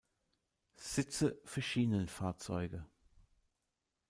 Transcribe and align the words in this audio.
Sitze 0.79 1.39
für 1.45 1.61
Schienenfahrzeuge". 1.61 2.87